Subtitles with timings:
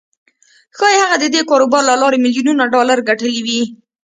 [0.77, 3.61] ښايي هغه د دې کاروبار له لارې ميليونونه ډالر ګټلي وي.